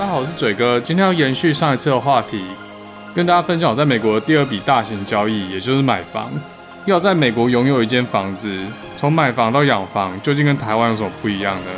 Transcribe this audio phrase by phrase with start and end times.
[0.00, 2.40] 大家好，我是嘴哥，今天要延续上一次的话题，
[3.14, 6.32] 跟大家分享我在美国的第二笔大型交易，也就是买房。
[6.86, 8.58] 要在美国拥有一间房子，
[8.96, 11.70] 从买房到养房，究竟跟台湾有什么不一样呢？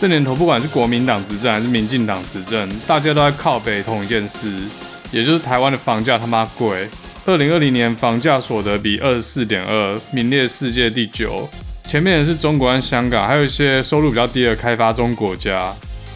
[0.00, 4.52] 这年头，不管是国民党执政还是民进党执政，大家都在靠北同一件事，
[5.10, 6.88] 也就是台湾的房价他妈贵。
[7.26, 11.50] 二零二零年房价所得比二十四点二，名列世界第九。
[11.90, 15.74] 前面的是中国和香港，还有一些收入比较低的开发中国家。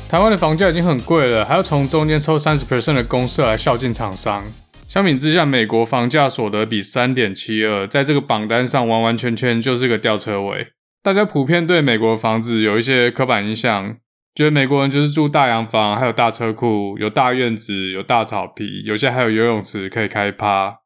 [0.08, 4.44] 台湾的房价已经很贵了，还要从中间抽三十 percent 的公设来孝敬厂商。
[4.86, 10.68] 相比之下，美国房价所得比三点七二，在这个榜单上完完全全就是个吊车尾。
[11.02, 13.96] 大家普遍对美国房子有一些刻板印象，
[14.32, 20.83] 觉得美国人就是住大洋房，还有大车库，有大院子，有大草皮，有些还有游泳池可以开趴。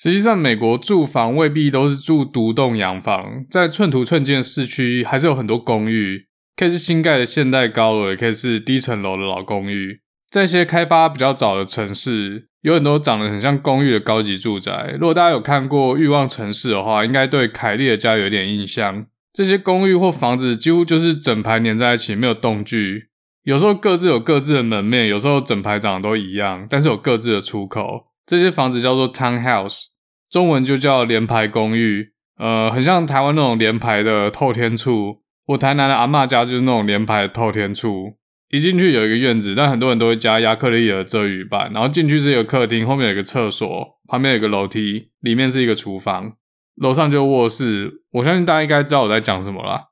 [0.00, 9.98] 实际上，美国住房未必都是住独栋洋房，在寸土寸金的市区，还是有很多公寓，可以是新盖的现代高楼，也可以是低层楼的老公寓。
[10.30, 14.94] 在一些开发比较早的城市，有很多长得很像公寓的高级住宅。
[15.00, 19.04] 如果大家有看过《欲望城市》的话，应该对凯莉的家有点印象。
[19.32, 23.08] 这些公寓或房子几乎就是整排粘在一起，没有栋距。
[23.42, 28.06] 有时候各自有各自的门面，有时候整排长得都一样，但是有各自的出口。
[28.26, 29.84] 这些房子叫做 townhouse，
[30.30, 35.22] 中文就叫联排公寓，呃，很像台湾那种联排的透天厝。
[35.46, 38.12] 我台南的阿嬷家就是那种联排的透天厝，
[38.50, 46.34] 一进去有一个院子，但很多人都会加亚克力的遮雨板，然后进去是一个客厅，后面有一个厕所，旁边有一个楼梯，里面是一个厨房，
[46.76, 48.02] 楼上就卧室。
[48.12, 49.84] 我相信大家应该知道我在讲什么啦。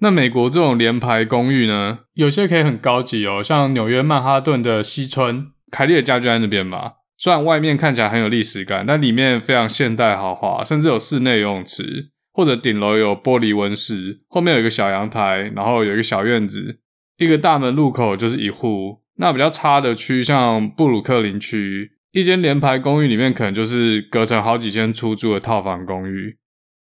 [0.00, 6.92] 那美国这种联排公寓呢，有些可以很高级哦，像纽约曼哈顿的西村，凯莉的家就在那边吧。
[7.18, 16.78] 虽然外面看起来很有历史感，但里面非常现代豪华，甚至有室内游泳池，或者顶楼有玻璃温室，后面有一个小阳台，然后有一个小院子，
[17.16, 19.02] 一个大门入口就是一户。
[19.16, 26.36] 那比较差的区，像布鲁克林区，一间联排公寓里面可能就是隔成好几间出租的套房公寓。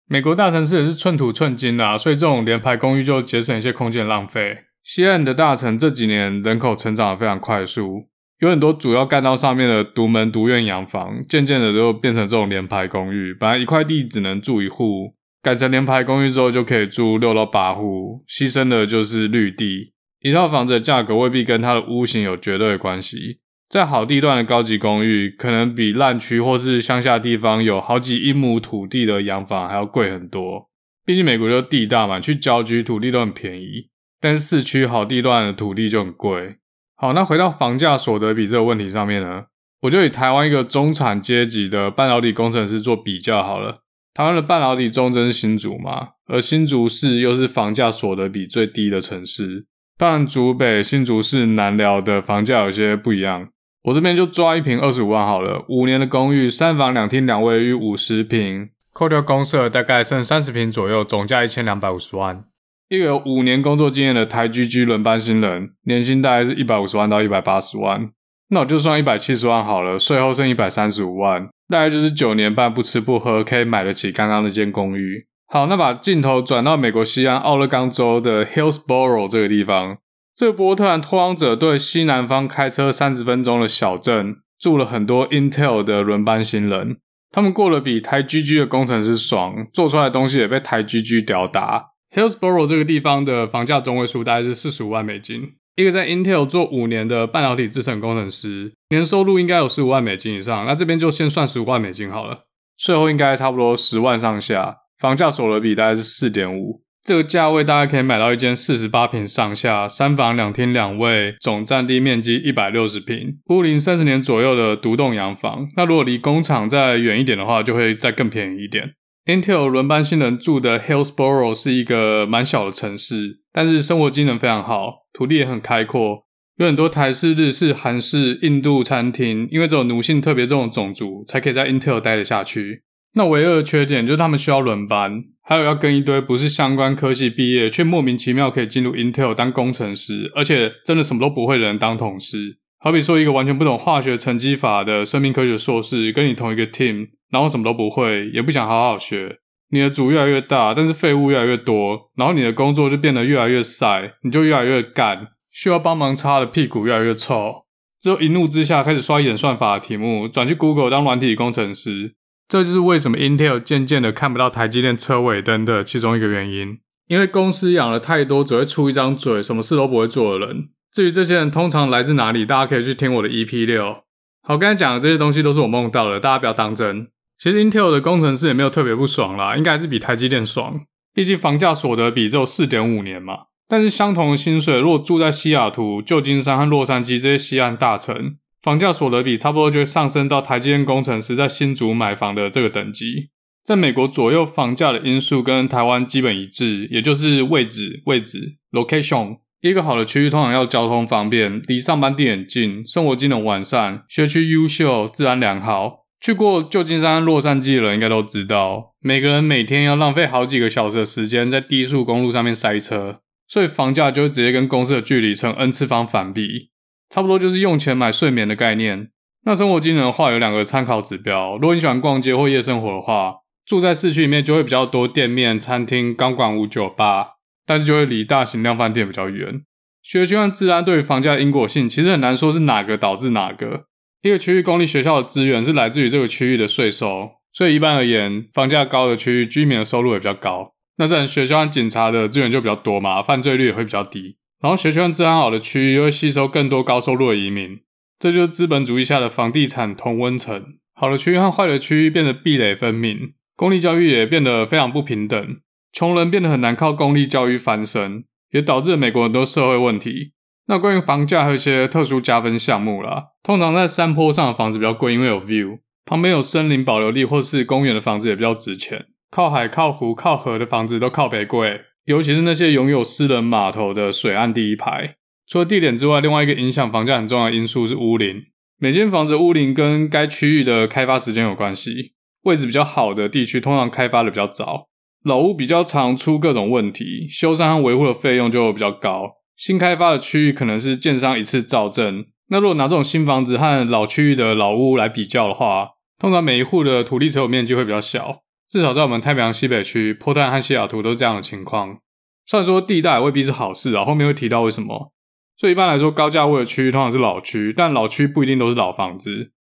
[0.07, 4.59] 美国大城市也是寸土寸金的啊，所以这种联排公寓就节省一些空间浪费。
[4.85, 8.11] 西岸的大城这几年人口成长非常快速。
[8.39, 13.33] 有很多主要干道上面的独门独院洋房，渐渐的就变成这种联排公寓。
[13.33, 19.95] 本来一块地只能住一户，改成联排公寓之后就可以住六到八户，牺牲的就是绿地。
[20.21, 23.41] 一套房子的价格未必跟它的屋型有绝对的关系。
[23.69, 30.69] 在好地段的高级公寓，可能比烂区或是乡下地方有好几英亩土地的洋房还要贵很多。
[31.05, 33.89] 毕竟美国就地大嘛，去郊区土地都很便宜，
[34.21, 36.57] 但是市区好地段的土地就很贵。
[36.97, 39.45] 好，那回到房价所得比这个问题上面呢，
[39.83, 43.83] 我就以台湾一个中产阶级的半导体工程师做比较好了。
[44.15, 49.67] 台湾的半导体重镇是新竹嘛，而新竹市又是房价所得比最低的城市。
[49.99, 53.49] 当然，竹北、新竹市、南寮的房价有些不一样。
[53.85, 62.45] 我这边就抓一坪二十五万好了，五年的公寓，三房两厅两卫浴，五十坪，扣掉公设大概剩三十坪左右，总价一千两百五十万。
[62.89, 68.11] 一个有五年工作经验的台 GG 轮班新人，年薪大概是一百五十万到一百八十万，
[68.51, 75.27] 那我就算一百七十万好了，税后剩一百三十五万，大概就是九年半不吃不喝可以买得起刚刚那间公寓。
[75.49, 79.99] 好，那把镜头转到美国西岸奥勒冈州的 Hillsboro 这个地方，
[80.37, 86.99] 这波特兰拓荒者对西南方开车三十分钟的小镇，住了很多 Intel 的轮班新人，
[87.33, 91.96] 他们过得比台 GG 的工程师爽，做出来的东西也被台 GG 屌打。
[92.17, 95.53] Hillsboro 这个地方的房价中位数大概是四十五万美金。
[95.77, 100.65] 一个在 Intel 做五年的半导体制程工程师，年收入应该有十五万美金以上。
[100.65, 102.45] 那这边就先算十五万美金好了，
[102.79, 104.79] 税后应该差不多十万上下。
[104.99, 115.69] 房价所得比大概是四点五，这个价位大概可以买到一间四十八平上下、三房两厅两卫、总占地面积一百六十平、屋龄三十年左右的独栋洋房。
[115.77, 118.95] 那如果离工厂再远一点的话，就会再更便宜一点。
[119.27, 126.25] Intel 轮班新人住的 Hillsboro 是一个蛮小的城市，但是生活机能非常好，土地也很开阔，
[126.59, 129.49] 有很多台式、日式、韩式、印度餐厅。
[129.51, 132.85] 因为这种奴性特别这种种族，才可以在 Intel 待得下去。
[133.15, 142.59] 那唯二的缺点就是他们需要轮班，还有要跟一堆不是相关科系毕业却莫名其妙可以进入 Intel 当工程师，而且真的什么都不会的人当同事。
[142.79, 147.09] 好比说一个完全不懂化学乘积法的生命科学硕士跟你同一个 team。
[147.31, 149.39] 然后什么都不会，也不想好好学，
[149.71, 157.67] 你的组越来越大，但是废物越来越多，然后你的工作就变得越来越晒，你就越来越干，需要帮忙擦的屁股越来越臭。
[158.01, 162.15] 之后一怒之下开始刷演算法的题目，转去 Google 当软体工程师。
[162.47, 166.79] 这就是为什么 Intel 渐渐的看不到台积电车尾灯的其中一个原因。
[167.09, 170.69] 因为公司养了太多只会出一张嘴、什么事都不会做的人。
[170.93, 174.05] 至于这些人通常来自哪里，大家可以去听我的 EP 六。
[174.43, 177.09] 好，刚才讲的这些东西都是我梦到的，大家不要当真。
[177.39, 180.81] 其实 Intel 的工程师也没有特别不爽啦，应该还是比台积电爽。
[181.13, 183.47] 毕竟房价所得比只有四点五年嘛。
[183.69, 193.31] 但是相同的薪水，如果住在西雅图、旧金山和洛杉矶这些西岸大城，房价所得比差不多就会上升到台积电工程师在新竹买房的这个等级。
[193.65, 199.39] 在美国左右房价的因素跟台湾基本一致，也就是位置、位置 （location）。
[199.61, 206.06] 一个好的区域通常要交通方便，离上班地点近，生活机能完善，学区优秀，治安良好。
[206.21, 216.71] 去过旧金山、洛杉矶的人应该都知道，每个人每天要浪费好几个小时的时间在低速公路上面塞车，所以房价就会直接跟公司的距离成 n 次方反比，
[217.11, 219.11] 差不多就是用钱买睡眠的概念。
[219.45, 223.37] 那生活机能的话，有两个参考指标，如果你喜欢逛街或夜生活的话。
[223.67, 227.31] 住在市区里面就会比较多店面、餐厅、钢管舞、酒吧，
[227.67, 229.63] 但是就会离大型量饭店比较远。
[230.05, 233.87] 学区和治安对于房价的因果性，其实很难说是哪个导致哪个。
[234.23, 240.75] 一个区域公立学校的资源是来自于这个区域的税收，所以一般而言，房价高的区域居民的收入也比较高。
[240.99, 244.37] 那这样学校和警察的资源就比较多嘛，犯罪率也会比较低。
[244.61, 247.81] 然后学校治安好的区域又会吸收更多高收入的移民，
[248.19, 250.65] 这就是资本主义下的房地产同温层。
[250.95, 253.35] 好的区域和坏的区域变得壁垒分明。
[253.55, 255.57] 公立教育也变得非常不平等，
[255.93, 260.33] 穷人变得很难靠公立教育翻身，也导致了美国很多社会问题。
[260.69, 269.07] 那关于房价还有一些特殊加分项目啦，通常在山坡上的房子比较贵，因为有 view；旁边有森林保留地或是公园的房子也比较值钱。
[269.31, 275.17] 靠海、靠湖、靠河的房子都靠北贵，尤其是那些拥有私人码头的水岸第一排。
[275.49, 278.43] 除了地点之外，另外一个影响房价很重要的因素是屋龄。
[278.79, 282.15] 每间房子屋龄跟该区域的开发时间有关系。
[282.43, 284.89] 位置比较好的地区，通常开发的比较早，
[285.25, 289.36] 老屋比较常出各种问题，修缮和维护的费用就比较高。
[289.57, 295.89] 新开发的区域可能是建商一次造镇，那如果拿这种新房子和老区域的老屋来比较的话，
[296.19, 301.99] 通常每一户的土地持有面积会比较小，至少在我们太平洋西北区、波特和西雅图都是这样的情况。
[302.45, 305.13] 虽然说地大未必是好事啊，后面会提到为什么。
[305.57, 309.53] 所以一般来说，高价位的区域通常是老区，但老区不一定都是老房子。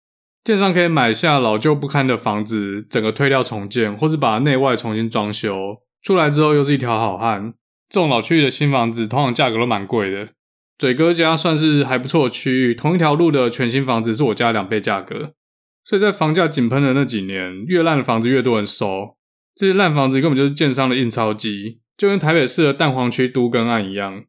[0.44, 7.54] 建商可以买下老旧不堪的房子，整个推掉重建，或是把内外重新装修，出来之后又是一条好汉。
[7.88, 10.28] 这种老区域的新房子，通常价格都蛮贵的。
[10.78, 15.32] 嘴哥家算是还不错的区域，同一条路的全新房子是我家两倍价格。
[15.84, 19.16] 所以在房价井喷的那几年，越烂的房子越多人收，
[19.54, 24.24] 这些烂房子根本就是建商的印钞机，就跟台北市的蛋黄区都更案一样。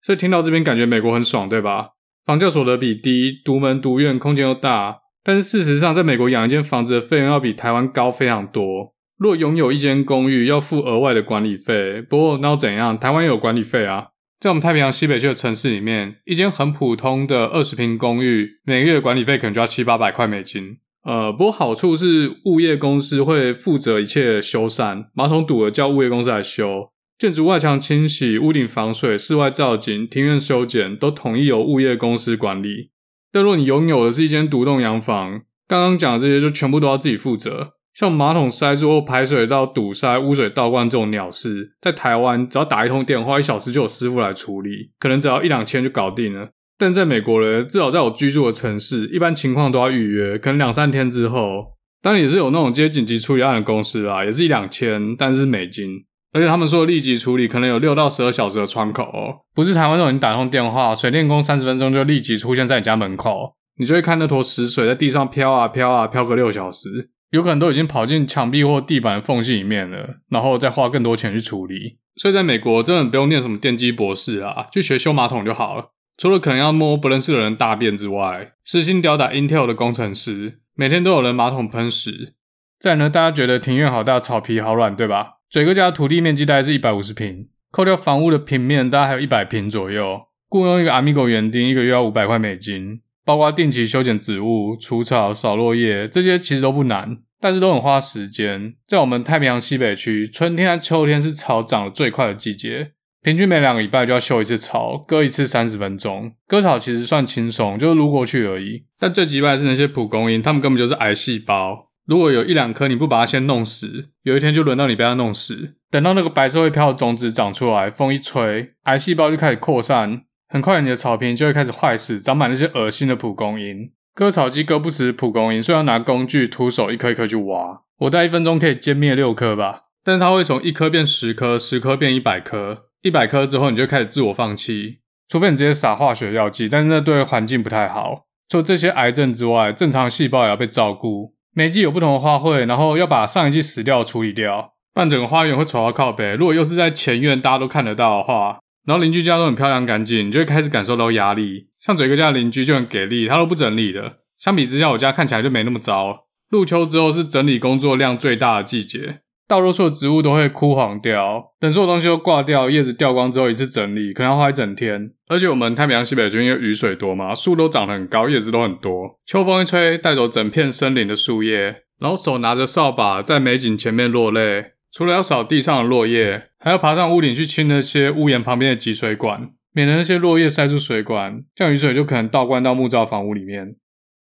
[0.00, 1.90] 所以听到这边感觉美国很爽，对吧？
[2.24, 5.00] 房价所得比低，独门独院，空间又大。
[5.22, 8.93] 但是事实上，在美国养一间房子的费用要比台湾高非常多。
[9.24, 12.02] 如果拥有一间公寓，要付额外的管理费。
[12.02, 12.98] 不过那又怎样？
[13.00, 14.08] 台湾有管理费啊。
[14.38, 20.76] 在我们太平洋西北区的城市里面，一间很普通的二十坪公寓，每个月管理费可能就要七八百块美金。
[21.04, 32.90] 呃，不过好处是物业公司会负责一切修缮，马桶堵了叫物业公司来修，建筑外墙清洗、屋顶防水、室外造景、庭院修剪都统一由物业公司管理。
[33.32, 37.70] 但如果你拥有的是一间独栋洋房，刚刚讲的这些就全部都要自己负责。
[37.94, 46.50] 像马桶塞住排水道堵塞、污水倒灌这种鸟事，在台湾只要打一通电话，一小时就有师傅来处理，可能只要一两千就搞定了。
[46.76, 51.74] 但在美国呢，至少在我居住的城市，一般情况都要预约，可能两三天之后。
[52.02, 56.04] 当然也是有那种接紧急处理案的公司啦，也是一两千，但是美金。
[56.32, 71.98] 而且他们说立即处理可能有六到十二小时的窗口哦，不是台湾那种你打通电话，水电工三十分钟就立即出现在你家门口，你就会看那坨死水在地上飘啊飘啊飘个六小时，有可能都已经跑进墙壁或地板的缝隙里面了，然后再花更多钱去处理。
[72.14, 75.90] 所以在美国真的不用念什么电机博士啊，去学修马桶就好了。
[76.16, 82.34] 除了可能要摸不认识的人大便之外，时薪吊打 Intel 的工程师，每天都有人马桶喷屎。
[82.78, 85.38] 再来呢，大家觉得庭院好大，草皮好软，对吧？
[85.50, 90.28] 嘴哥家的土地面积大概是一百五十平，扣掉房屋的平面，大概还有一百平左右。
[90.48, 98.74] 雇佣一个 Amigo 园丁，一个月要五百块美金，包括定期修剪植物、除草、扫落叶，这些其实都不难，但是都很花时间。
[98.86, 106.32] 在我们太平洋西北区，春天和秋天是草长得最快的季节，平均每两个礼拜就要修一次草，割一次三十分钟。
[106.46, 108.84] 割草其实算轻松，就是撸过去而已。
[108.98, 111.90] 但最奇怪的是那些蒲公英，它们根本就是癌细胞。
[112.06, 115.76] 如果有一两颗你不把它先弄死，有一天就轮到你被它弄死。
[115.90, 123.90] 等到那个白色会飘的种子长出来，风一吹，癌细胞就开始扩散，很快你的草坪就会开始坏死，长满那些恶心的蒲公英。
[124.14, 127.80] 割草机割不死蒲公英，所以要拿工具徒手一颗一颗去挖。
[127.98, 129.82] 我大概一分钟可以歼灭六颗吧。
[130.04, 138.26] 但是它会从一颗变十颗，十颗变一百颗，一百颗之后你就开始自我放弃，除非你直接撒化学药剂，但是那对环境不太好。
[138.48, 141.34] 除了这些癌症之外，正常细胞也要被照顾。
[141.54, 146.34] 每季有不同的花卉，然后要把上一季死掉处理掉，不然整个花园会丑到靠北。
[146.34, 151.68] 如果又是在前院，大家都看得到的话，然后邻居家都很漂亮干净，你就会开始感受到压力。
[151.80, 154.18] 像嘴哥家的邻居就很给力，他都不整理的。
[154.38, 156.26] 相比之下，我家看起来就没那么糟。
[156.50, 159.20] 入秋之后是整理工作量最大的季节。
[159.46, 165.10] 大多数的植物都会枯黄掉，等所有东西都挂掉，叶子掉光之后一次整理，可能要花一整天。
[165.28, 169.18] 而且我们太平洋西北区因为雨水多嘛，树都长得很高，叶子都很多。
[169.26, 174.72] 秋风一吹，带走整片森林的树叶，然后手拿着扫把在美景前面落泪。
[174.90, 183.76] 除了要扫地上的落叶，还要爬上屋顶去清那些屋檐旁边的集水管，免得那些落叶塞住水管，这样雨水就可能倒灌到木造房屋里面。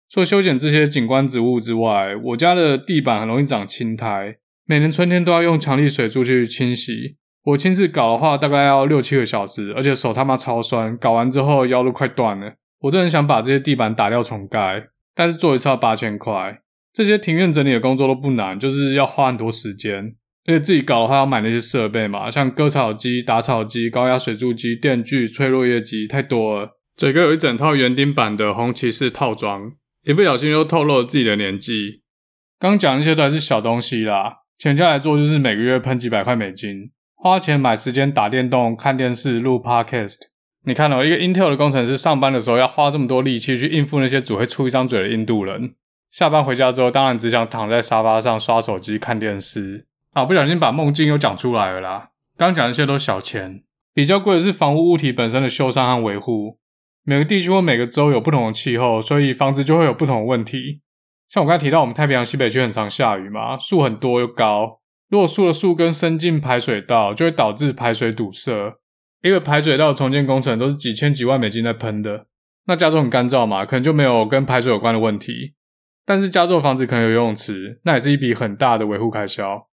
[0.09, 4.39] 除了修剪这些景观植物之外，我家的地板很容易长青苔。
[4.65, 12.55] 每年春天都要用强力水柱去清洗，我亲自搞的话大概要六七个小时，而且手他妈超酸，搞完之后腰都快断了。
[12.81, 16.63] 我真的很想把这些地板打掉重盖，但是做一次要八千块。
[16.91, 20.15] 这些庭院整理的工作都不难，就是要花很多时间，
[20.47, 26.79] 而且自己搞的话要买那些设备嘛，像割草机、打草机、高压水柱机、电锯、吹落叶机，太多了。
[26.97, 29.73] 嘴哥有一整套园丁版的红骑士套装，
[30.05, 32.03] 一不小心又透露了自己的年纪。
[32.59, 34.39] 刚讲那些都还是小东西啦。
[34.59, 40.19] 潜下来做就是每个月喷几百块美金，花钱买时间打电动、看电视、录 podcast。
[40.67, 45.75] 你看哦，一个 Intel 的工程师上班的时候要花这么多力气去应付那些只会出一张嘴的印度人，
[46.11, 49.87] 下班回家之后当然只想躺在沙发上刷手机、看电视。
[50.13, 52.11] 啊，不小心把梦境又讲出来了啦。
[52.37, 53.63] 刚讲那些都小钱，
[53.95, 56.59] 比较贵的是房屋物体本身的修缮和维护。
[57.05, 60.81] 每个地区或每个州有不同的气候，所以房子就会有不同的问题。
[61.29, 64.81] 像我刚才提到，我们太平洋西北区很常下雨嘛，树很多又高。
[65.09, 68.75] 如果树的树根伸进排水道，就会导致排水堵塞。
[69.23, 72.27] 一个排水道重建工程都是几千几万美金在喷的。
[72.67, 75.55] 那加州很干燥嘛，可能就没有跟排水有关的问题。
[76.05, 79.69] 但是加州房子可能有游泳池，那也是一笔很大的维护开销。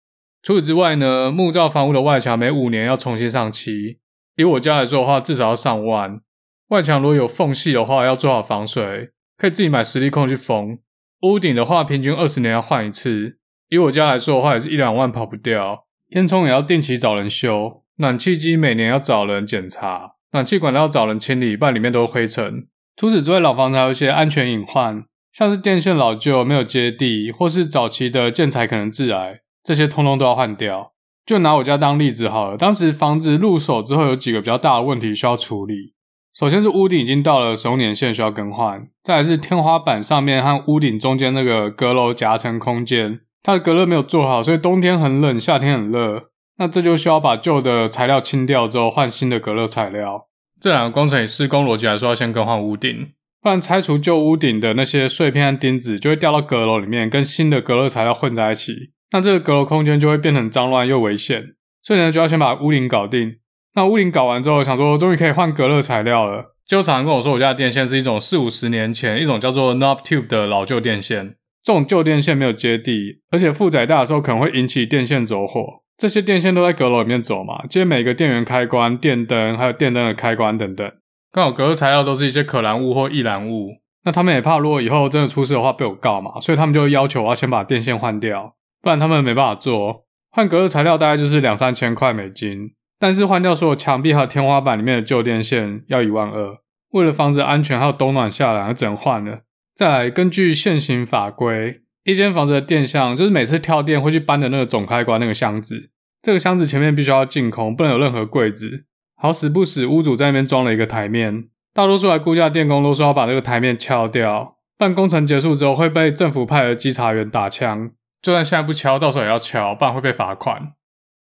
[0.48, 4.00] 除此之外呢，木造房屋的外墙每五年要重新上漆。
[4.38, 6.22] 以我家来说的话，至少要上万。
[6.70, 10.80] 外墙如果有缝隙的话，要做好防水，可以自己买实力控去封。
[11.24, 13.40] 屋顶的话，平均二十年要换一次。
[13.68, 15.86] 以我家来说的话，也是一两万跑不掉。
[16.12, 22.68] 烟囱也要定期找人修，暖气机每年要找人检查，暖气管要找人清理，不然里面都是灰尘。
[22.96, 30.94] 除此之外，老房子还有一些安全隐患，像是电线老旧、没有接地，或是早期的建材可能致癌，这些通通都要换掉。
[31.26, 35.94] 就拿我家当例子好了，当时房子入手之后，有几个比较大的问题需要处理。
[36.34, 38.88] 首先是屋顶已经到了使用年限，需要更换。
[39.04, 46.30] 再来是天花板上面和屋顶中间那个阁楼夹层空间，它的隔热没有做好，所以冬天很冷，夏天很热。
[46.60, 50.28] 那这就需要把旧的材料清掉之后，换新的隔热材料。
[50.62, 53.10] 这两个工程以施工逻辑来说，要先更换屋顶，
[53.42, 58.94] 不然拆除旧屋顶的那些碎片和钉子就会掉到阁楼里面，跟新的隔热材料混在一起。
[59.12, 61.56] 那这个阁楼空间就会变成脏乱又危险。
[61.82, 63.38] 所以呢，就要先把屋顶搞定。
[63.76, 66.56] 那屋顶搞完之后，想说终于可以换隔热材料了。
[66.66, 71.36] 就常常跟我说，我家的电线是一种四五十年前一种叫做 knob tube 的老旧电线。
[71.64, 75.82] 这种旧电线没有接地，而且负载大的时候可能会引起电线走火。
[75.98, 80.92] 这些电线都在阁楼里面走嘛，接每个电源开关、电灯，还有电灯的开关等等。
[81.32, 83.70] 刚好隔热材料都是一些可燃物或易燃物，
[84.06, 90.06] 那他们也怕如果以后真的出事的话被我告嘛，所以他们就要求我要先把电线换掉，不然他们没办法做。
[90.32, 92.72] 换隔热材料大概就是两三千块美金。
[93.00, 96.58] 但是换掉所有墙壁还有天花板里面的旧电线要一万二，
[96.94, 99.42] 为了防止安全还有冬暖夏凉，只能换了。
[99.76, 105.92] 再来，根据现行法规，一间房子的电箱就是每次跳电会去搬的那个总开关那个箱子，
[106.24, 108.86] 这个箱子前面必须要净空，不能有任何柜子。
[109.16, 120.74] 好死不死，屋主在那边装了一个台面，大多数来估价电工都说要把这个台面敲掉，办工程结束之后会被政府派的稽查员打枪，就算现在不敲，到时候也要敲，不然会被罚款。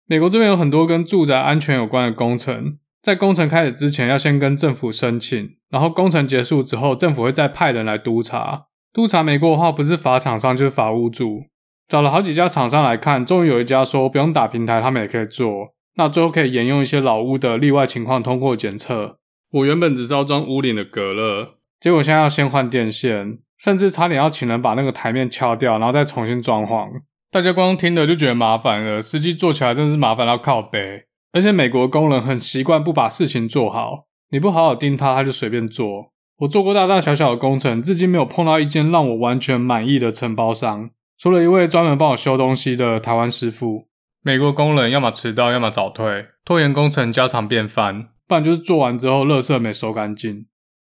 [0.06, 8.66] 美国这边有很多跟住宅安全有关的工程，在工程开始之前要先跟政府申请，然后工程结束之后，政府会再派人来督查。
[8.92, 11.44] 督查没过的话，不是罚厂商就是罚屋主。
[11.88, 15.76] 找了好几家厂商来看，终于有一家说不用打平台，他们也可以做。
[15.96, 19.18] 那最后可以沿用一些老屋的例外情况通过检测。
[19.52, 26.88] 我原本只是要装屋顶的隔热，结果现在要先换电线，甚至差点要请人把那个台面敲掉，然后再重新装潢。
[27.30, 31.06] 大家光听着就觉得麻烦了，实际做起来真是麻烦到靠北。
[31.32, 36.12] 而且美国工人很习惯不把事情做好，你不好好盯他，他就随便做。
[36.40, 40.90] 我做过大大小小的工程，至今没有碰到一间让我完全满意的承包商，
[41.20, 43.90] 除了一位专门帮我修东西的台湾师傅。
[44.24, 50.48] 美国工人要么迟到，要么早退，拖延工程家常便饭，不然就是做完之后垃圾没收干净。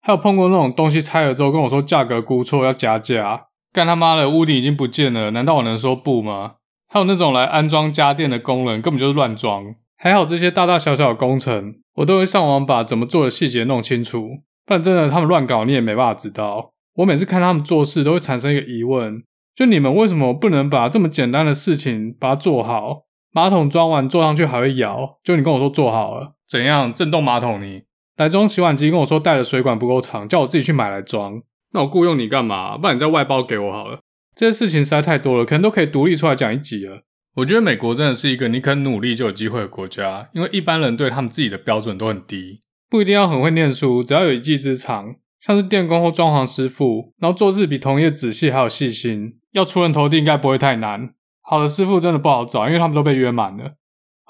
[0.03, 6.55] 还有碰过那种东西拆了之后跟我说价格估错要加价，干他妈的屋顶已经不见了，难道我能说不吗？
[6.89, 9.75] 还有那种来安装家电的工人根本就是乱装。
[9.97, 14.29] 还好这些大大小小的工程，我都会上网把怎么做的细节弄清楚，
[14.67, 16.73] 不然真的他们乱搞你也没办法知道。
[16.97, 19.23] 我每次看他们做事都会产生一个疑问，
[19.55, 23.05] 就你们为什么不能把这么简单的事情把它做好？
[23.31, 27.85] 马桶装完坐上去还会摇，就你跟我说做好了，怎样震动马桶你？
[28.23, 31.43] 来中洗碗机跟我说带的水管不够长，叫我自己去买来装。
[31.73, 32.79] 那我雇佣你干嘛？
[32.79, 34.01] 不然你再外包给我好了。
[34.35, 37.03] 这些事情实在太多了，可能都可以独立出来讲一集了。
[37.37, 51.11] 我觉得美国真的是一个你肯努力就有机会的国家，因为一般人对他们自己的标准都很低，不一定要很会念书，只要有一技之长，像是电工或装潢师傅，然后做事比同业仔细还有细心，要出人头地应该不会太难。
[51.41, 53.73] 好的师傅真的不好找，因为他们都被约满了。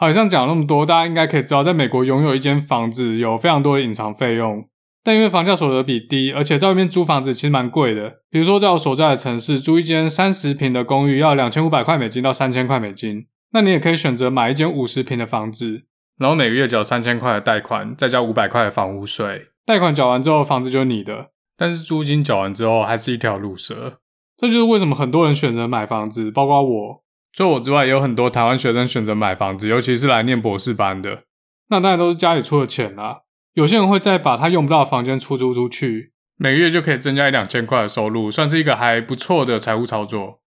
[0.03, 4.65] 好，以上讲了那么多，大家应该可以知道，在美国拥有一间房子有非常多的隐藏费用。
[5.05, 8.15] 但因为房价所得比低，而且在外面租房子其实蛮贵的。
[8.29, 13.27] 比如说在我所在的城市，租一间三十平的公寓要两千五百块美金到三千块美金。
[13.53, 15.85] 那你也可以选择买一间五十平的房子，
[16.19, 19.51] 然后每个月缴三千块的贷款，再交五百块的房屋税。
[19.65, 21.29] 贷款缴完之后，房子就是你的。
[21.57, 24.01] 但是租金缴完之后，还是一条路蛇。
[24.37, 27.02] 这就是为什么很多人选择买房子，包括我。
[27.33, 31.25] 除我之外，也有很多台湾学生选择买房子，尤其是来念博士班的。
[31.71, 33.23] 那当然都是家里出的钱啦。
[33.55, 40.41] 有些人会再把他用不到的房间出租出去，每个月就可以增加一两千块的收入，算是一个还不错的财务操作。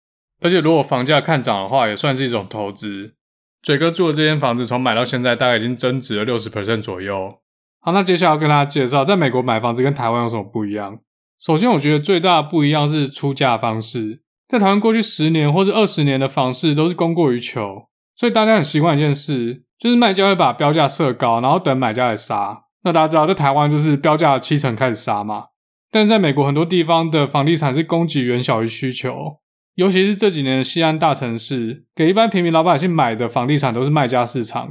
[0.41, 3.15] 而且如果房价看涨的话，也算是一种投资。
[3.63, 7.39] 嘴哥住的这间房子从买到现在，大概已经增值了六十 percent 左右。
[7.81, 10.99] 好，那接下来要跟大家介绍，在美国买房子跟台湾有什么不一样。
[11.39, 14.22] 首先，我觉得最大不一样是出价方式。
[14.53, 22.65] 在台湾过去十年或是二十年的房市都是供过于求，所以大家很习惯一件事，就是卖家会把标价设高，然后等买家来杀。
[22.85, 25.45] 那大家知道，在台湾就是标价七成开始杀嘛。
[25.91, 29.39] 但在美国很多地方的房地产是供给远小于需求，
[29.77, 34.69] 尤其是这几年的西安大城市，给一般平民老百姓买的房地产都是卖家市场。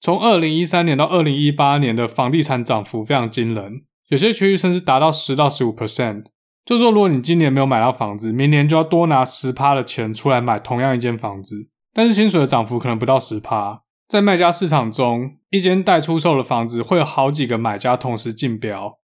[0.00, 6.26] 从二零一三年到二零一八年的房地产涨幅非常惊人，有些区域甚至达到十到十五 percent。
[6.66, 13.82] 就是说，如果你今年没有买到房子，明年就要多拿十趴的钱出来买同样一间房子，但是薪水的涨幅可能不到十趴。
[14.08, 18.98] 在卖家市场中，一间待出售的房子会有好几个买家同时竞标，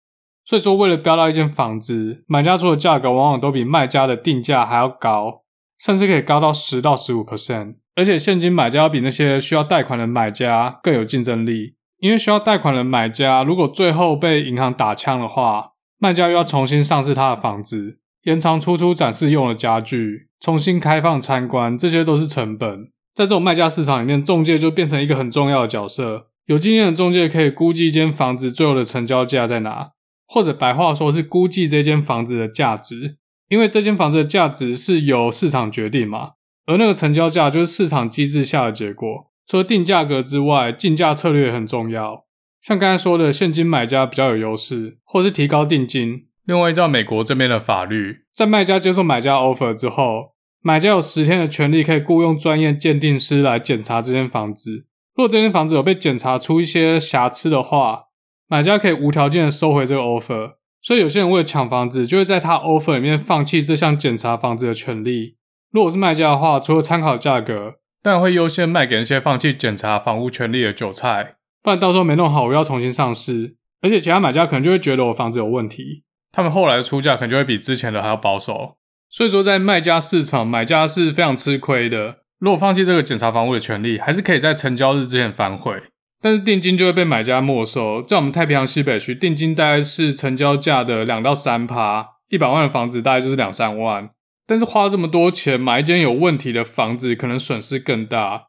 [0.44, 5.42] 所以说为了标到一间房子，买家出的价格往往都比卖家的定价还要高，
[5.78, 7.74] 甚至可以高到十到十五 percent。
[7.94, 22.86] 而且现金买家要比那些需要贷款的买家更有竞争力，因为需要贷款的买家如果最后被银行打枪的话，卖家又要重新上市他的房子，延长出租展示用的家具，重新开放参观，这些都是成本。
[23.14, 26.28] 在这种卖家市场里面，中介就变成一个很重要的角色。
[26.46, 29.90] 有经验的中介可以估计一间房子最后的成交价在哪，
[30.26, 33.18] 或者白话说是估计这间房子的价值，
[33.50, 36.30] 因为这间房子的价值是由市场决定嘛，
[36.64, 39.06] 而那个成交价就是市场机制下的结果。
[39.46, 42.24] 除了定价格之外，竞价策略也很重要。
[42.62, 46.26] 像刚才说的，现金买家比较有优势，或是提高定金。
[46.44, 54.86] 另外，依照美国这边的法律，在卖家接受买家 offer 之后，买家有十天的权利可以雇佣专业鉴定师来检查这间房子。
[55.14, 58.04] 如果这间房子有被检查出一些瑕疵的话，
[58.48, 60.52] 买家可以无条件的收回这个 offer。
[60.82, 65.36] 所以，有些人为了抢房子，就会在他 offer 里面放弃这项检查房子的权利。
[65.70, 71.34] 如果是卖家的话，除了参考价格，当然会优先卖给那些放弃检查房屋权利的韭菜。
[71.62, 78.76] 不然到时候没弄好，我要重新上市，而且其他买家可能就会觉得我房子有问题，他们后来的出价可能就会比之前的还要保守。
[79.08, 82.18] 所以说，在卖家市场，买家是非常吃亏的。
[82.38, 85.82] 如果放弃这个检查房屋的权利，还是可以在成交日之前反悔，
[86.22, 88.00] 但是定金就会被买家没收。
[88.00, 94.10] 在我们太平洋西北区，定金大概是成交价的两到三趴，一百万的房子大概就是两三万，
[94.46, 98.44] 但是花这么多钱买一间有问题的房子，可能损失更大。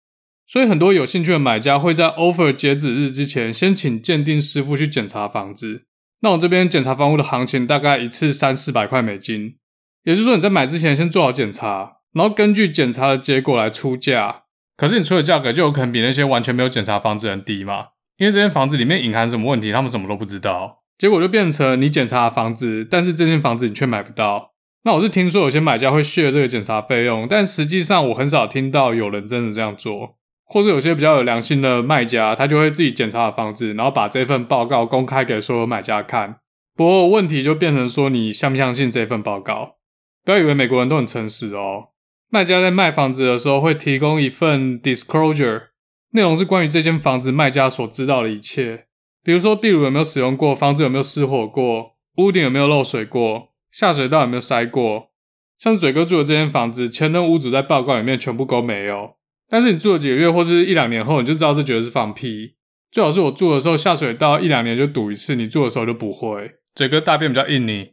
[0.52, 5.84] 所以很多有兴趣的买家会在 offer 截止日之前，先请鉴定师傅去检查房子。
[6.20, 9.56] 那我这边检查房屋的行情大概一次三四百块美金，
[10.04, 14.42] 也就是说你在买之前先做好检查，然后根据检查的结果来出价。
[14.76, 17.86] 可是你出的价格就有可能比那些完全没有检查房子的人低嘛？
[18.18, 20.84] 因为这间房子里面隐含什么问题，他们什么都不知道。
[20.98, 24.52] 结果就变成你检查的房子，但是这间房子你却买不到。
[24.84, 30.18] 那我是听说有些买家会 share 这个检查费用，但实际上我很少听到有人真的这样做。
[30.52, 36.40] 或者有些比较有良心的卖家，他就会自己检查房子，然后把这份报告公开给所有买家看。
[36.76, 39.78] 不过问题就变成说，你相不相信这份报告？
[40.26, 41.92] 不要以为美国人都很诚实哦。
[42.30, 45.68] 卖家在卖房子的时候会提供一份 disclosure，
[46.12, 48.88] 内容是关于这间房子卖家所知道的一切，
[49.24, 55.12] 比如说壁炉有没有使用过，房子有没有失火过，屋顶有没有漏水过，下水道有没有塞过。
[55.58, 59.16] 像嘴哥住的这间房子，前任屋主在报告里面全部勾没有，
[59.52, 62.56] 但是你住了几个月或是一两年后，你就知道这绝对是放屁。
[62.90, 66.54] 最好是我住的时候下水道一两年就堵一次，你住的时候就不会。
[66.74, 67.92] 嘴哥大便比较硬腻。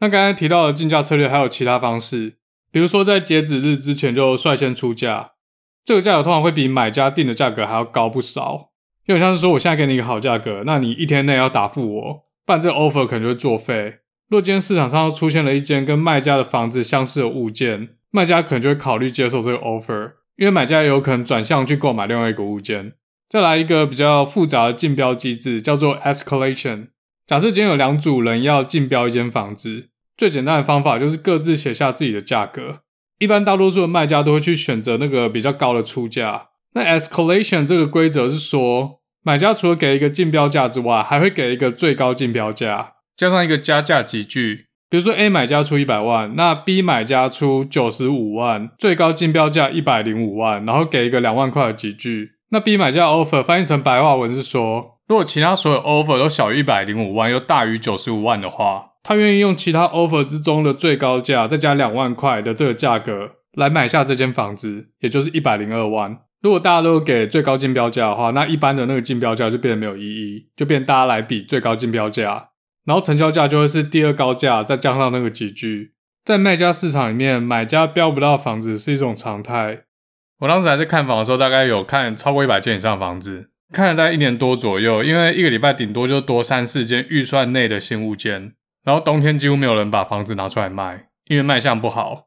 [0.00, 2.38] 那刚才提到的竞价策略还有其他方式，
[2.72, 5.34] 比如说在截止日之前就率先出价，
[5.84, 8.72] 这个价格通常会比买家定的价格还要高不少。
[9.04, 13.98] 又像是说我现在给你一个好价格，那你一天内要答复我，不然这个 offer 可能就会作废。
[14.28, 22.92] 若今天市场上出现了一间跟卖家的房子相似的物件，卖家可能就会考虑接受这个 offer，因为买家有可能转向去购买另外一个物件。
[23.28, 26.88] 再来一个比较复杂的竞标机制，叫做 escalation。
[27.26, 32.82] 假设今天有两组人要竞标一间房子，最简单的方法就是各自写下自己的价格。
[33.18, 36.48] 一般大多数的卖家都会去选择那个比较高的出价。
[36.74, 44.66] 那 escalation 这个规则是说，买家除了给一个竞标价之外，还会给一个最高竞标价，加上一个加价级距。
[44.88, 52.32] 比如说 A 买家出一百万，那 B 买家出九十五万，最高竞标价一百零五万，然后给一个两万块的级距。
[52.50, 66.18] 那 B 买家 offer 翻译成白话文是说，如果其他所有 offer 都小于一百零五万又大于九十五万的话，他愿意用其他 offer 之中的最高价再加两万块的这个价格来买下这间房子，也就是一百零二万。
[66.42, 72.50] 如果大家都给最高竞标价的话，那一般的那个竞标价就变得没有意义，就变大家来比最高竞标价，
[72.86, 75.92] 然后成交价就会是第二高价再加上那个几句。
[76.24, 79.82] 在卖家市场里面，买家标不到房子是一种常态。
[80.40, 85.04] 我当时还在看房的时候，大概有看超过一百间以上的房子，看了大概一年多左右。
[85.04, 88.52] 因为一个礼拜顶多就多三四间预算内的新物件，
[88.84, 92.26] 然后冬天几乎没有人把房子拿出来卖，因为卖相不好。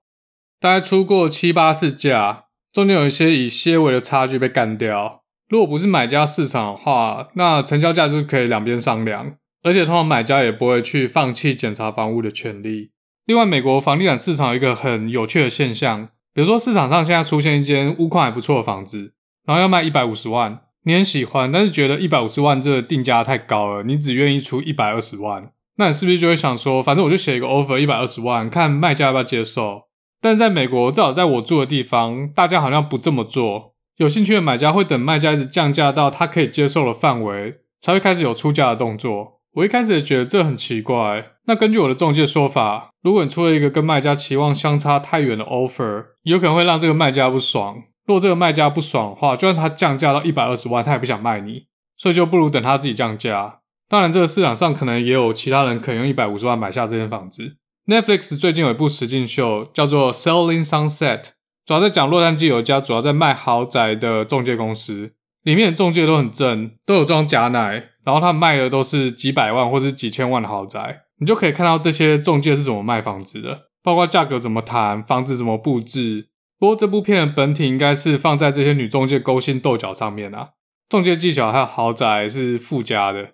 [0.59, 5.23] 大概出过七八次价，中间有一些以些微的差距被干掉。
[5.47, 12.91] 如果不是买家市场的话，那成交价就是可以两边商量，而且通常买家也不会去放弃检查房屋的权利。
[13.25, 16.09] 另外，美国房地产市场有一个很有趣的现象。
[16.33, 19.13] 比如说，市场上现在出现一间屋况还不错的房子，
[19.45, 29.83] 然后要卖一百五十万，你很喜欢，但是觉得一百五十万这个定价太高了，你只愿意出一百二十万，那你是不是就会想说，反正我就写一个 offer 一百二十万，看卖家要不要接受？
[30.21, 33.75] 但在美国，至少在我住的地方，大家好像不这么做。
[33.97, 39.38] 有兴趣的买家会等卖家一直降价到他可以接受的范围，才会开始有出价的动作。
[39.53, 41.31] 我一开始也觉得这很奇怪。
[41.45, 47.83] 那根据我的中介说法，如果你出了一个跟卖家期望相差太远的 offer，有可能会让这个卖家不爽。
[48.05, 51.65] 如果这个卖家不爽的话，就算他降价到一百二十万，他也不想卖你，
[51.97, 53.59] 所以就不如等他自己降价。
[53.87, 57.55] 当然，这个市场上可能也有其他人可以用一百五十万买下这间房子。
[57.87, 61.21] Netflix 最近有一部实境秀叫做《Selling Sunset》，
[61.65, 67.88] 主要在讲洛杉矶有一家主要在卖豪宅的中介公司，里面的中介都很正，都有装假奶。
[68.03, 76.29] 然后他卖的都是几百万或是几千万的豪宅，你就可以看到这些中介是怎么卖房子的，包括价格怎么谈，房子怎么布置。
[76.57, 80.49] 不过这部片的本体应该是放在这些女中介勾心斗角上面啊，
[80.89, 83.31] 中介技巧还有豪宅是附加的。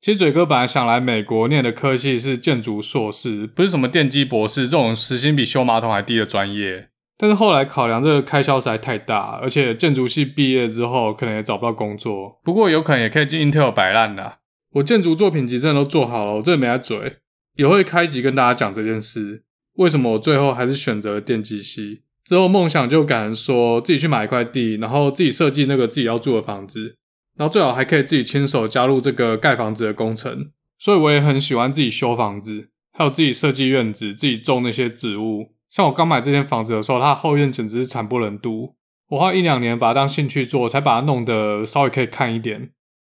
[0.00, 6.90] 其实嘴哥本来想来美国念的科系是建筑硕士，不是什么电机博士这种时薪比修马桶还低的专业。
[7.20, 12.40] 但是后来考量这个开销实在太大，而且建筑系毕业之后可能也找不到工作。
[12.44, 14.38] 不过有可能也可以进 Intel 摆烂啦。
[14.74, 17.16] 我建筑作品集真的都做好了，我真的没在嘴，
[17.56, 19.42] 也会开集跟大家讲这件事。
[19.74, 22.02] 为什么我最后还是选择了电机系？
[22.24, 26.96] 之后梦想就改成说自己去买一块地，然后自己设计那个自己要住的房子，
[27.36, 30.50] 然后最好还可以自己亲手加入这个盖房子的工程。
[30.78, 35.54] 所以我也很喜欢自己修房子，还有自己设计院子，自己种那些植物。
[35.70, 38.74] 像我刚买这间房子的时候，它的后院简直是惨不忍睹。
[39.10, 42.70] 我花一两年把它当兴趣做，才把它弄得稍微可以看一点。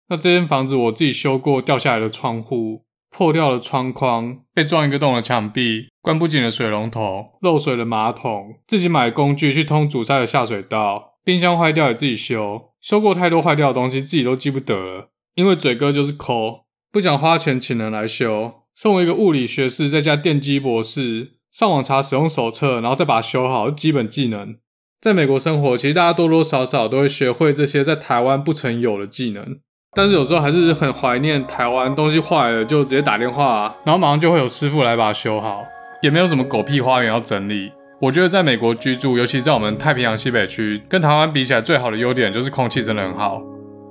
[0.10, 12.72] 那这间房子我自己修过掉下来的窗户、破掉的窗框、被撞一个洞的墙壁、关不紧的水龙头、漏水的马桶，自己买工具去通阻塞的下水道，冰箱坏掉也自己修。
[12.82, 15.12] 修过太多坏掉的东西，自己都记不得了。
[15.36, 18.54] 因为嘴哥就是抠，不想花钱请人来修。
[18.76, 21.34] 身为一个物理学士，再加电机博士。
[21.52, 24.56] 上网查使用手册，然后再把它修好，基本技能。
[25.02, 29.58] 在美国生活，其实大家多多少少都会学会这些在台湾不曾有的技能。
[29.94, 35.64] 但是有时候还是很怀念台湾，东西坏了就直接打电话，然后马上就会有师傅来把它修好，
[36.02, 37.72] 也没有什么狗屁花园要整理。
[38.00, 43.42] 我觉得在美国居住，尤其在我们太平洋西北区，跟台湾比起来，最好的优点就是空气真的很好。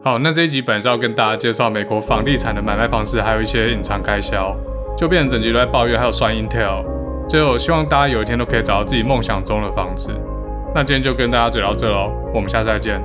[0.02, 4.56] 好，那这一集本来是要跟大家介绍美国房地产的买卖方式，还有一些隐藏开销，
[4.96, 6.99] 就变成整集都在抱怨，还有酸 Intel。
[7.30, 10.10] 最后，希望大家有一天都可以找到自己梦想中的房子。
[10.74, 13.00] 那今天就跟大家嘴到这喽，我们下次再见。